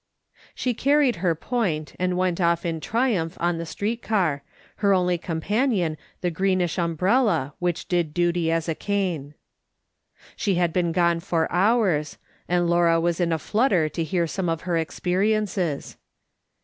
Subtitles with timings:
[0.55, 4.41] She carried her point, and M'ent off in triumph on the street car,
[4.77, 9.35] her only companion the greenish um brella, which did duty as a cane.
[10.35, 12.17] She had been gone for hours,
[12.49, 15.97] and Laura was in a flutter to hear some of her experiences.